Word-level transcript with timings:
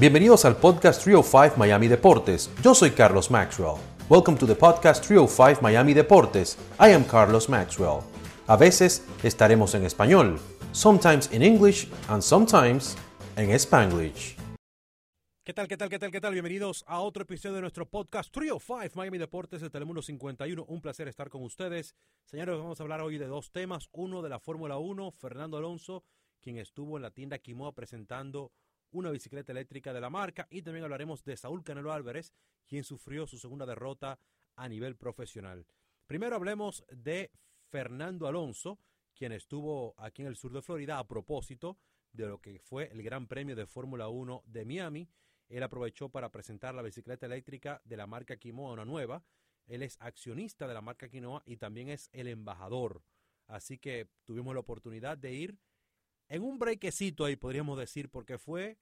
Bienvenidos 0.00 0.44
al 0.44 0.56
podcast 0.56 1.02
305 1.02 1.56
Miami 1.56 1.88
Deportes. 1.88 2.52
Yo 2.62 2.72
soy 2.72 2.92
Carlos 2.92 3.32
Maxwell. 3.32 3.80
Welcome 4.08 4.38
to 4.38 4.46
the 4.46 4.54
podcast 4.54 5.04
305 5.04 5.60
Miami 5.60 5.92
Deportes. 5.92 6.56
I 6.78 6.92
am 6.92 7.02
Carlos 7.02 7.48
Maxwell. 7.48 8.04
A 8.46 8.56
veces 8.56 9.04
estaremos 9.24 9.74
en 9.74 9.84
español, 9.84 10.38
sometimes 10.70 11.32
in 11.32 11.42
English 11.42 11.88
and 12.06 12.22
sometimes 12.22 12.96
en 13.34 13.50
Spanglish. 13.50 14.36
¿Qué 15.44 15.52
tal, 15.52 15.66
qué 15.66 15.76
tal, 15.76 15.88
qué 15.88 15.98
tal, 15.98 16.12
qué 16.12 16.20
tal? 16.20 16.32
Bienvenidos 16.32 16.84
a 16.86 17.00
otro 17.00 17.24
episodio 17.24 17.56
de 17.56 17.62
nuestro 17.62 17.84
podcast 17.84 18.32
305 18.32 18.94
Miami 18.94 19.18
Deportes 19.18 19.62
de 19.62 19.68
Telemundo 19.68 20.00
51. 20.00 20.64
Un 20.64 20.80
placer 20.80 21.08
estar 21.08 21.28
con 21.28 21.42
ustedes. 21.42 21.96
Señores, 22.24 22.56
vamos 22.56 22.78
a 22.78 22.84
hablar 22.84 23.00
hoy 23.00 23.18
de 23.18 23.26
dos 23.26 23.50
temas. 23.50 23.88
Uno 23.90 24.22
de 24.22 24.28
la 24.28 24.38
Fórmula 24.38 24.78
1, 24.78 25.10
Fernando 25.10 25.56
Alonso, 25.56 26.04
quien 26.40 26.56
estuvo 26.58 26.98
en 26.98 27.02
la 27.02 27.10
tienda 27.10 27.38
Quimoa 27.38 27.74
presentando 27.74 28.52
una 28.90 29.10
bicicleta 29.10 29.52
eléctrica 29.52 29.92
de 29.92 30.00
la 30.00 30.10
marca 30.10 30.46
y 30.50 30.62
también 30.62 30.84
hablaremos 30.84 31.24
de 31.24 31.36
Saúl 31.36 31.62
Canelo 31.62 31.92
Álvarez, 31.92 32.32
quien 32.66 32.84
sufrió 32.84 33.26
su 33.26 33.38
segunda 33.38 33.66
derrota 33.66 34.18
a 34.56 34.68
nivel 34.68 34.96
profesional. 34.96 35.66
Primero 36.06 36.36
hablemos 36.36 36.84
de 36.90 37.30
Fernando 37.70 38.26
Alonso, 38.26 38.78
quien 39.14 39.32
estuvo 39.32 39.94
aquí 39.98 40.22
en 40.22 40.28
el 40.28 40.36
sur 40.36 40.52
de 40.52 40.62
Florida 40.62 40.98
a 40.98 41.06
propósito 41.06 41.78
de 42.12 42.26
lo 42.26 42.40
que 42.40 42.58
fue 42.58 42.90
el 42.90 43.02
Gran 43.02 43.26
Premio 43.26 43.54
de 43.54 43.66
Fórmula 43.66 44.08
1 44.08 44.42
de 44.46 44.64
Miami. 44.64 45.08
Él 45.48 45.62
aprovechó 45.62 46.08
para 46.08 46.30
presentar 46.30 46.74
la 46.74 46.82
bicicleta 46.82 47.26
eléctrica 47.26 47.80
de 47.84 47.96
la 47.96 48.06
marca 48.06 48.36
Quimoa, 48.36 48.72
una 48.72 48.84
nueva. 48.84 49.22
Él 49.66 49.82
es 49.82 49.96
accionista 50.00 50.66
de 50.66 50.74
la 50.74 50.80
marca 50.80 51.08
Quinoa 51.08 51.42
y 51.44 51.56
también 51.56 51.88
es 51.88 52.08
el 52.12 52.28
embajador. 52.28 53.02
Así 53.46 53.78
que 53.78 54.08
tuvimos 54.24 54.54
la 54.54 54.60
oportunidad 54.60 55.18
de 55.18 55.32
ir 55.32 55.58
en 56.28 56.42
un 56.42 56.58
brequecito 56.58 57.24
ahí, 57.24 57.36
podríamos 57.36 57.78
decir, 57.78 58.10
porque 58.10 58.38
fue 58.38 58.78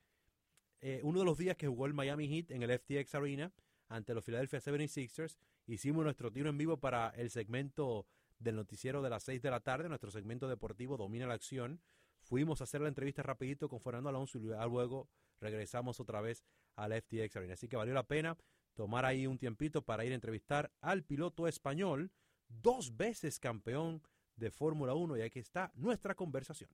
eh, 0.80 1.00
uno 1.02 1.20
de 1.20 1.24
los 1.24 1.38
días 1.38 1.56
que 1.56 1.68
jugó 1.68 1.86
el 1.86 1.94
Miami 1.94 2.28
Heat 2.28 2.50
en 2.50 2.62
el 2.62 2.78
FTX 2.78 3.14
Arena 3.14 3.52
ante 3.88 4.14
los 4.14 4.24
Philadelphia 4.24 4.60
76ers. 4.60 5.38
Hicimos 5.66 6.04
nuestro 6.04 6.32
tiro 6.32 6.48
en 6.48 6.58
vivo 6.58 6.78
para 6.78 7.10
el 7.10 7.30
segmento 7.30 8.06
del 8.38 8.56
noticiero 8.56 9.02
de 9.02 9.10
las 9.10 9.22
6 9.22 9.42
de 9.42 9.50
la 9.50 9.60
tarde, 9.60 9.88
nuestro 9.88 10.10
segmento 10.10 10.48
deportivo 10.48 10.96
Domina 10.96 11.26
la 11.26 11.34
Acción. 11.34 11.80
Fuimos 12.20 12.60
a 12.60 12.64
hacer 12.64 12.80
la 12.80 12.88
entrevista 12.88 13.22
rapidito 13.22 13.68
con 13.68 13.80
Fernando 13.80 14.08
Alonso 14.08 14.38
y 14.38 14.42
luego 14.42 15.08
regresamos 15.40 16.00
otra 16.00 16.20
vez 16.20 16.44
al 16.74 16.92
FTX 16.92 17.36
Arena. 17.36 17.54
Así 17.54 17.68
que 17.68 17.76
valió 17.76 17.94
la 17.94 18.06
pena 18.06 18.36
tomar 18.74 19.04
ahí 19.04 19.26
un 19.26 19.38
tiempito 19.38 19.82
para 19.82 20.04
ir 20.04 20.12
a 20.12 20.16
entrevistar 20.16 20.72
al 20.80 21.04
piloto 21.04 21.48
español, 21.48 22.10
dos 22.48 22.96
veces 22.96 23.38
campeón 23.38 24.02
de 24.34 24.50
Fórmula 24.50 24.94
1 24.94 25.16
y 25.16 25.22
aquí 25.22 25.38
está 25.38 25.72
nuestra 25.74 26.14
conversación. 26.14 26.70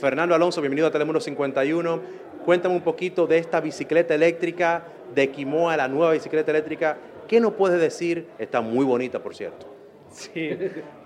Fernando 0.00 0.34
Alonso, 0.34 0.60
bienvenido 0.60 0.88
a 0.88 0.90
Telemundo 0.90 1.20
51. 1.20 2.00
Cuéntame 2.44 2.74
un 2.74 2.82
poquito 2.82 3.26
de 3.26 3.38
esta 3.38 3.60
bicicleta 3.60 4.14
eléctrica 4.14 4.84
de 5.14 5.30
Quimoa, 5.30 5.76
la 5.76 5.88
nueva 5.88 6.12
bicicleta 6.12 6.50
eléctrica. 6.50 6.96
¿Qué 7.28 7.40
nos 7.40 7.54
puedes 7.54 7.80
decir? 7.80 8.26
Está 8.38 8.60
muy 8.60 8.84
bonita, 8.84 9.22
por 9.22 9.34
cierto. 9.34 9.66
Sí, 10.10 10.50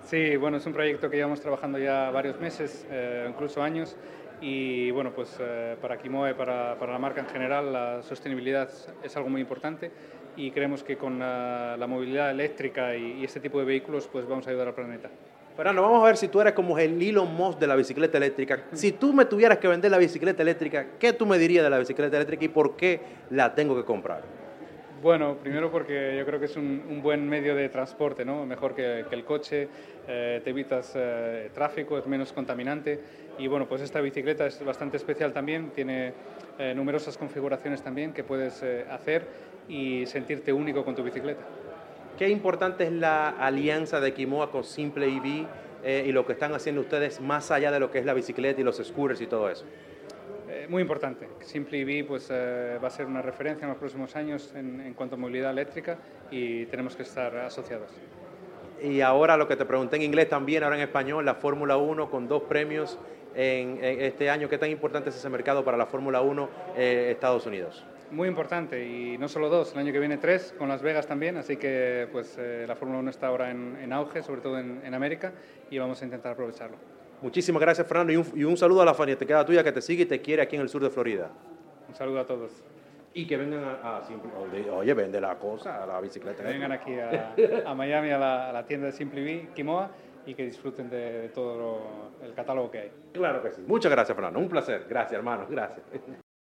sí, 0.03 0.35
bueno, 0.35 0.57
es 0.57 0.65
un 0.65 0.73
proyecto 0.73 1.09
que 1.09 1.17
llevamos 1.17 1.39
trabajando 1.39 1.79
ya 1.79 2.09
varios 2.11 2.39
meses, 2.39 2.85
eh, 2.91 3.25
incluso 3.29 3.61
años, 3.61 3.95
y 4.41 4.91
bueno, 4.91 5.13
pues 5.13 5.37
eh, 5.39 5.77
para 5.81 5.97
Quimoa 5.97 6.31
y 6.31 6.33
para, 6.33 6.77
para, 6.77 6.91
la 6.91 6.99
marca 6.99 7.21
en 7.21 7.27
general 7.27 7.71
la 7.71 8.03
sostenibilidad 8.03 8.69
es 9.03 9.15
algo 9.15 9.29
muy 9.29 9.41
importante 9.41 9.91
y 10.35 10.51
creemos 10.51 10.83
que 10.83 10.97
con 10.97 11.19
la, 11.19 11.85
movilidad 11.87 12.31
eléctrica 12.31 12.95
y, 12.95 13.21
y 13.21 13.23
este 13.23 13.39
tipo 13.39 13.59
de 13.59 13.65
vehículos 13.65 14.09
pues 14.11 14.27
vamos 14.27 14.45
a 14.47 14.49
ayudar 14.49 14.67
al 14.67 14.75
planeta. 14.75 15.09
Fernando, 15.57 15.81
vamos 15.81 16.03
a 16.03 16.05
ver 16.05 16.17
si 16.17 16.27
tú 16.27 16.39
eres 16.39 16.53
como 16.53 16.77
el 16.77 17.01
Elon 17.01 17.33
Musk 17.33 17.57
de 17.57 17.65
la 17.65 17.75
bicicleta 17.75 18.19
eléctrica. 18.19 18.65
Si 18.73 18.91
tú 18.91 19.11
me 19.11 19.25
tuvieras 19.25 19.57
que 19.57 19.67
vender 19.67 19.89
la 19.89 19.97
bicicleta 19.97 20.43
eléctrica, 20.43 20.85
¿qué 20.99 21.13
tú 21.13 21.25
me 21.25 21.39
dirías 21.39 21.63
de 21.63 21.71
la 21.71 21.79
bicicleta 21.79 22.15
eléctrica 22.15 22.45
y 22.45 22.49
por 22.49 22.75
qué 22.75 23.01
la 23.31 23.55
tengo 23.55 23.75
que 23.75 23.83
comprar? 23.83 24.21
Bueno, 25.01 25.35
primero 25.37 25.71
porque 25.71 26.15
yo 26.15 26.27
creo 26.27 26.39
que 26.39 26.45
es 26.45 26.55
un, 26.57 27.01
buen 27.01 27.27
medio 27.27 27.55
de 27.55 27.69
transporte, 27.69 28.23
¿no? 28.23 28.45
mejor 28.45 28.75
que, 28.75 29.03
el 29.09 29.25
coche, 29.25 29.67
eh, 30.07 30.41
te 30.43 30.51
evitas 30.51 30.93
eh, 30.95 31.49
tráfico, 31.55 31.97
es 31.97 32.05
menos 32.05 32.31
contaminante 32.33 32.99
y 33.39 33.47
bueno, 33.47 33.67
pues 33.67 33.81
esta 33.81 33.99
bicicleta 33.99 34.45
es 34.45 34.63
bastante 34.63 34.97
especial 34.97 35.33
también, 35.33 35.71
tiene 35.71 36.13
eh, 36.59 36.73
numerosas 36.75 37.17
configuraciones 37.17 37.81
también 37.81 38.13
que 38.13 38.23
puedes 38.23 38.61
hacer 38.91 39.25
y 39.67 40.05
sentirte 40.05 40.53
único 40.53 40.85
con 40.85 40.93
tu 40.93 41.01
bicicleta. 41.01 41.41
Qué 42.17 42.29
importante 42.29 42.83
es 42.83 42.91
la 42.91 43.29
alianza 43.29 43.99
de 43.99 44.11
Quimoa 44.11 44.49
con 44.49 44.63
Simple 44.63 45.05
EV 45.05 45.45
eh, 45.83 46.05
y 46.07 46.11
lo 46.11 46.25
que 46.25 46.33
están 46.33 46.51
haciendo 46.55 46.81
ustedes 46.81 47.21
más 47.21 47.51
allá 47.51 47.69
de 47.71 47.79
lo 47.79 47.91
que 47.91 47.99
es 47.99 48.05
la 48.05 48.15
bicicleta 48.15 48.59
y 48.59 48.63
los 48.63 48.77
scooters 48.77 49.21
y 49.21 49.27
todo 49.27 49.47
eso. 49.51 49.65
Eh, 50.49 50.65
muy 50.67 50.81
importante. 50.81 51.29
Simple 51.41 51.79
EV 51.79 52.07
pues, 52.07 52.29
eh, 52.31 52.79
va 52.83 52.87
a 52.87 52.89
ser 52.89 53.05
una 53.05 53.21
referencia 53.21 53.65
en 53.65 53.69
los 53.69 53.77
próximos 53.77 54.15
años 54.15 54.51
en, 54.55 54.95
cuanto 54.95 55.13
a 55.13 55.19
movilidad 55.19 55.51
eléctrica 55.51 55.99
y 56.31 56.65
tenemos 56.65 56.95
que 56.95 57.03
estar 57.03 57.37
asociados. 57.37 57.91
Y 58.81 59.01
ahora 59.01 59.37
lo 59.37 59.47
que 59.47 59.55
te 59.55 59.65
pregunté 59.65 59.97
en 59.97 60.01
inglés 60.01 60.27
también, 60.27 60.63
ahora 60.63 60.75
en 60.75 60.81
español, 60.81 61.23
la 61.23 61.35
Fórmula 61.35 61.77
1 61.77 62.09
con 62.09 62.27
dos 62.27 62.41
premios 62.43 62.97
en, 63.35 63.77
este 63.83 64.31
año. 64.31 64.49
¿Qué 64.49 64.57
tan 64.57 64.71
importante 64.71 65.11
es 65.11 65.15
ese 65.15 65.29
mercado 65.29 65.63
para 65.63 65.77
la 65.77 65.85
Fórmula 65.85 66.21
1 66.21 66.49
Estados 66.75 67.45
Unidos? 67.45 67.85
Muy 68.11 68.27
importante 68.27 68.85
y 68.85 69.17
no 69.17 69.27
solo 69.27 69.49
dos, 69.49 69.73
el 69.73 69.79
año 69.79 69.91
que 69.91 69.99
viene 69.99 70.17
tres, 70.17 70.53
con 70.57 70.69
Las 70.69 70.81
Vegas 70.81 71.07
también, 71.07 71.37
así 71.37 71.57
que 71.57 72.07
pues 72.11 72.37
eh, 72.39 72.65
la 72.67 72.75
Fórmula 72.75 72.99
1 72.99 73.09
está 73.09 73.27
ahora 73.27 73.51
en, 73.51 73.91
auge, 73.93 74.23
sobre 74.23 74.41
todo 74.41 74.59
en, 74.59 74.93
América, 74.93 75.33
y 75.69 75.77
vamos 75.77 76.01
a 76.01 76.05
intentar 76.05 76.33
aprovecharlo. 76.33 76.77
Muchísimas 77.21 77.61
gracias 77.61 77.87
Fernando 77.87 78.13
y 78.13 78.43
un, 78.43 78.57
saludo 78.57 78.83
a 78.83 78.85
la 78.85 78.93
queda 78.93 79.43
tuya 79.45 79.63
que 79.63 79.71
te 79.71 79.81
sigue 79.81 80.03
y 80.03 80.05
te 80.05 80.21
quiere 80.21 80.43
aquí 80.43 80.55
en 80.55 80.61
el 80.61 80.69
sur 80.69 80.83
de 80.83 80.89
Florida. 80.89 81.31
Un 81.87 81.95
saludo 81.95 82.19
a 82.19 82.25
todos. 82.25 82.51
Y 83.13 83.25
que 83.25 83.35
vengan 83.35 83.63
a, 83.63 84.01
oye, 84.73 84.93
vende 84.93 85.19
la 85.19 85.35
cosa, 85.39 85.83
a 85.83 85.87
la 85.87 85.99
bicicleta. 85.99 86.43
Que 86.43 86.49
vengan 86.49 86.71
aquí 86.71 86.93
a, 86.99 87.73
Miami 87.73 88.11
a 88.11 88.19
la, 88.51 88.65
tienda 88.67 88.87
de 88.87 88.91
Simply 88.91 89.49
Quimoa 89.55 89.89
y 90.27 90.35
que 90.35 90.45
disfruten 90.45 90.89
de, 90.89 91.29
todo 91.33 92.11
el 92.21 92.33
catálogo 92.33 92.69
que 92.69 92.79
hay. 92.79 92.91
Claro 93.13 93.41
que 93.41 93.51
sí. 93.51 93.63
Muchas 93.65 93.91
gracias, 93.91 94.15
Fernando. 94.15 94.39
Un 94.39 94.49
placer. 94.49 94.85
Gracias, 94.87 95.13
hermano. 95.13 95.47
Gracias. 95.49 95.81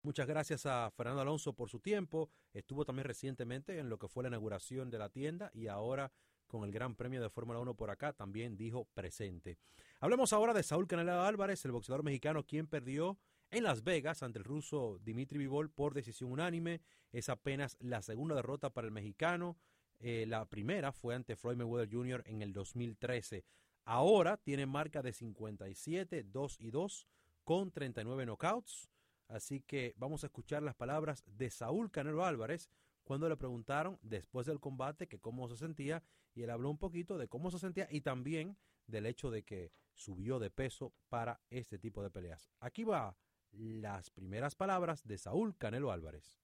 Muchas 0.04 0.26
gracias 0.26 0.66
a 0.66 0.90
Fernando 0.90 1.22
Alonso 1.22 1.54
por 1.54 1.70
su 1.70 1.80
tiempo. 1.80 2.32
Estuvo 2.54 2.86
también 2.86 3.08
recientemente 3.08 3.78
en 3.78 3.88
lo 3.88 4.00
que 4.00 4.08
fue 4.08 4.24
la 4.24 4.30
inauguración 4.30 4.90
de 4.90 4.98
la 4.98 5.10
tienda 5.10 5.52
y 5.54 5.68
ahora 5.68 6.12
con 6.48 6.64
el 6.64 6.72
Gran 6.72 6.96
Premio 6.96 7.22
de 7.22 7.30
Fórmula 7.30 7.60
1 7.60 7.76
por 7.76 7.92
acá 7.92 8.12
también 8.12 8.58
dijo 8.58 8.86
presente. 8.96 9.60
Hablemos 10.00 10.34
ahora 10.34 10.54
de 10.54 10.64
Saúl 10.64 10.88
Canelo 10.88 11.22
Álvarez, 11.22 11.64
el 11.66 11.72
boxeador 11.72 12.04
mexicano 12.04 12.48
quien 12.48 12.66
perdió 12.66 13.20
en 13.52 13.64
Las 13.64 13.84
Vegas 13.84 14.24
ante 14.24 14.40
el 14.40 14.46
ruso 14.46 14.98
Dimitri 15.04 15.38
Vivol 15.38 15.70
por 15.70 15.94
decisión 15.94 16.32
unánime. 16.32 16.82
Es 17.12 17.30
apenas 17.30 17.78
la 17.80 18.02
segunda 18.02 18.34
derrota 18.34 18.72
para 18.72 18.88
el 18.88 18.92
mexicano. 18.92 19.56
Eh, 20.00 20.26
la 20.28 20.46
primera 20.46 20.92
fue 20.92 21.14
ante 21.14 21.36
Floyd 21.36 21.58
Mayweather 21.58 21.94
Jr. 21.94 22.24
en 22.26 22.42
el 22.42 22.54
2013. 22.54 23.46
Ahora 23.86 24.38
tiene 24.38 24.66
marca 24.66 25.04
de 25.04 25.14
57, 25.14 26.24
2 26.24 26.60
y 26.60 26.72
2 26.72 27.08
con 27.44 27.72
39 27.72 28.26
knockouts. 28.26 28.91
Así 29.32 29.62
que 29.62 29.96
vamos 29.98 30.24
a 30.24 30.28
escuchar 30.28 30.62
las 30.62 30.76
palabras 30.76 31.24
de 31.38 31.50
Saúl 31.50 31.90
Canelo 31.90 32.26
Álvarez 32.26 32.70
cuando 33.04 33.30
le 33.30 33.38
preguntaron 33.38 33.98
después 34.02 34.46
del 34.46 34.60
combate 34.60 35.08
que 35.08 35.20
cómo 35.20 35.48
se 35.48 35.56
sentía 35.56 36.04
y 36.36 36.44
él 36.44 36.50
habló 36.50 36.70
un 36.70 36.78
poquito 36.78 37.18
de 37.18 37.30
cómo 37.30 37.50
se 37.50 37.58
sentía 37.58 37.88
y 37.90 38.02
también 38.02 38.58
del 38.88 39.06
hecho 39.06 39.32
de 39.32 39.44
que 39.44 39.72
subió 39.94 40.38
de 40.40 40.50
peso 40.50 40.94
para 41.08 41.40
este 41.50 41.80
tipo 41.80 42.04
de 42.04 42.10
peleas. 42.10 42.50
Aquí 42.60 42.84
va 42.84 43.16
las 43.54 44.10
primeras 44.10 44.56
palabras 44.56 45.08
de 45.08 45.18
Saúl 45.18 45.56
Canelo 45.58 45.92
Álvarez. 45.92 46.38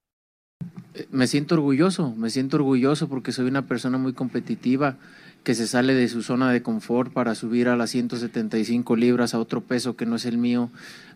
Eh, 0.93 1.07
me 1.11 1.27
siento 1.27 1.55
orgulloso, 1.55 2.15
me 2.15 2.29
siento 2.29 2.55
orgulloso 2.55 3.09
porque 3.09 3.33
soy 3.33 3.47
una 3.47 3.67
persona 3.67 3.97
muy 3.97 4.13
competitiva 4.13 4.97
que 5.43 5.55
se 5.55 5.67
sale 5.67 5.93
de 5.93 6.07
su 6.07 6.23
zona 6.23 6.51
de 6.51 6.63
confort 6.63 7.11
para 7.11 7.35
subir 7.35 7.67
a 7.67 7.75
las 7.75 7.89
175 7.91 8.95
libras 8.95 9.33
a 9.33 9.39
otro 9.39 9.61
peso 9.61 9.97
que 9.97 10.05
no 10.05 10.15
es 10.15 10.25
el 10.25 10.37
mío 10.37 10.69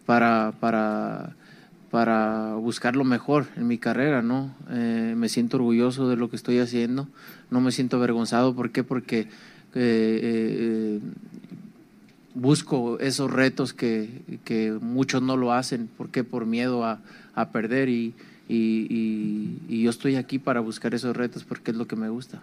para, 0.06 0.54
para 0.60 1.36
para 1.92 2.56
buscar 2.56 2.96
lo 2.96 3.04
mejor 3.04 3.48
en 3.58 3.68
mi 3.68 3.78
carrera, 3.78 4.22
¿no? 4.22 4.56
Eh, 4.70 5.14
me 5.16 5.28
siento 5.28 5.58
orgulloso 5.58 6.08
de 6.08 6.16
lo 6.16 6.30
que 6.30 6.38
estoy 6.38 6.60
haciendo, 6.60 7.10
no 7.50 7.60
me 7.60 7.74
siento 7.74 7.98
avergonzado, 7.98 8.56
¿por 8.56 8.72
qué? 8.72 8.86
Porque 8.86 9.20
eh, 9.20 9.28
eh, 9.76 11.00
busco 12.34 12.98
esos 13.00 13.30
retos 13.30 13.74
que, 13.74 14.22
que, 14.46 14.72
muchos 14.72 15.22
no 15.22 15.36
lo 15.36 15.52
hacen, 15.52 15.88
¿por 15.88 16.10
qué? 16.10 16.24
Por 16.24 16.46
miedo 16.46 16.86
a, 16.86 17.02
a 17.36 17.52
perder 17.52 17.90
y, 17.90 18.16
y, 18.48 19.60
y, 19.68 19.84
yo 19.84 19.90
estoy 19.90 20.16
aquí 20.16 20.40
para 20.40 20.62
buscar 20.62 20.94
esos 20.94 21.16
retos 21.16 21.44
porque 21.44 21.72
es 21.72 21.78
lo 21.78 21.88
que 21.88 21.98
me 21.98 22.08
gusta. 22.08 22.42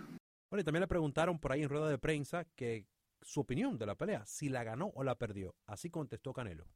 Bueno, 0.51 0.61
y 0.61 0.65
también 0.65 0.83
le 0.83 0.89
preguntaron 0.89 1.39
por 1.39 1.53
ahí 1.53 1.63
en 1.63 1.71
rueda 1.71 1.89
de 1.89 1.99
prensa 1.99 2.45
que 2.55 2.87
su 3.23 3.41
opinión 3.41 3.79
de 3.79 3.87
la 3.87 3.95
pelea, 3.95 4.25
si 4.27 4.51
la 4.51 4.63
ganó 4.63 4.93
o 4.95 5.05
la 5.05 5.15
perdió. 5.15 5.55
Así 5.67 5.89
contestó 5.89 6.35
Canelo. 6.35 6.67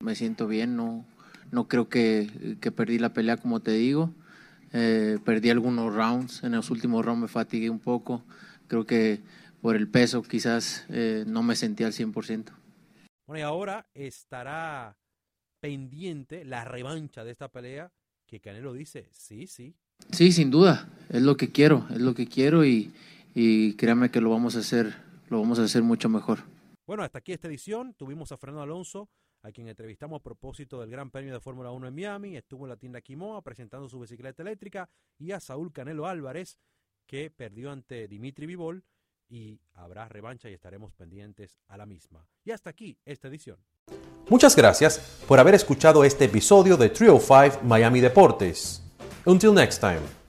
Me 0.00 0.14
siento 0.14 0.46
bien, 0.46 0.76
no, 0.76 1.06
no 1.50 1.68
creo 1.68 1.88
que, 1.88 2.56
que 2.60 2.72
perdí 2.72 2.98
la 2.98 3.12
pelea 3.12 3.36
como 3.36 3.60
te 3.60 3.72
digo. 3.72 4.12
Eh, 4.72 5.18
perdí 5.24 5.50
algunos 5.50 5.94
rounds, 5.94 6.42
en 6.42 6.52
los 6.52 6.70
últimos 6.70 7.04
rounds 7.04 7.22
me 7.22 7.28
fatigué 7.28 7.70
un 7.70 7.78
poco. 7.78 8.22
Creo 8.68 8.84
que 8.84 9.20
por 9.60 9.76
el 9.76 9.88
peso 9.88 10.22
quizás 10.22 10.84
eh, 10.88 11.24
no 11.26 11.42
me 11.42 11.56
sentí 11.56 11.84
al 11.84 11.92
100%. 11.92 12.52
Bueno, 13.26 13.40
y 13.40 13.42
ahora 13.42 13.88
estará 13.94 14.96
pendiente 15.60 16.44
la 16.44 16.64
revancha 16.64 17.24
de 17.24 17.32
esta 17.32 17.48
pelea 17.48 17.92
que 18.26 18.40
Canelo 18.40 18.72
dice, 18.72 19.08
sí, 19.12 19.46
sí. 19.46 19.74
Sí, 20.10 20.32
sin 20.32 20.50
duda, 20.50 20.88
es 21.08 21.22
lo 21.22 21.36
que 21.36 21.52
quiero, 21.52 21.86
es 21.90 22.00
lo 22.00 22.14
que 22.14 22.26
quiero 22.26 22.64
y, 22.64 22.92
y 23.34 23.74
créame 23.74 24.10
que 24.10 24.20
lo 24.20 24.30
vamos 24.30 24.56
a 24.56 24.60
hacer, 24.60 24.94
lo 25.30 25.40
vamos 25.40 25.58
a 25.58 25.64
hacer 25.64 25.82
mucho 25.82 26.08
mejor. 26.08 26.40
Bueno, 26.86 27.02
hasta 27.02 27.18
aquí 27.18 27.32
esta 27.32 27.48
edición. 27.48 27.94
Tuvimos 27.94 28.30
a 28.30 28.36
Fernando 28.36 28.62
Alonso, 28.62 29.08
a 29.46 29.52
quien 29.52 29.68
entrevistamos 29.68 30.18
a 30.18 30.22
propósito 30.22 30.80
del 30.80 30.90
Gran 30.90 31.10
Premio 31.10 31.32
de 31.32 31.40
Fórmula 31.40 31.70
1 31.70 31.86
en 31.86 31.94
Miami. 31.94 32.36
Estuvo 32.36 32.64
en 32.64 32.70
la 32.70 32.76
tienda 32.76 33.00
Quimoa 33.00 33.42
presentando 33.42 33.88
su 33.88 34.00
bicicleta 34.00 34.42
eléctrica 34.42 34.90
y 35.18 35.30
a 35.30 35.38
Saúl 35.38 35.72
Canelo 35.72 36.06
Álvarez, 36.06 36.58
que 37.06 37.30
perdió 37.30 37.70
ante 37.70 38.08
Dimitri 38.08 38.46
Vivol 38.46 38.84
y 39.28 39.60
habrá 39.74 40.08
revancha 40.08 40.50
y 40.50 40.52
estaremos 40.52 40.92
pendientes 40.94 41.60
a 41.68 41.76
la 41.76 41.86
misma. 41.86 42.26
Y 42.44 42.50
hasta 42.50 42.70
aquí 42.70 42.98
esta 43.04 43.28
edición. 43.28 43.58
Muchas 44.28 44.56
gracias 44.56 45.22
por 45.28 45.38
haber 45.38 45.54
escuchado 45.54 46.02
este 46.02 46.24
episodio 46.24 46.76
de 46.76 46.88
Trio 46.88 47.20
5 47.20 47.60
Miami 47.62 48.00
Deportes. 48.00 48.82
Until 49.24 49.54
next 49.54 49.80
time. 49.80 50.25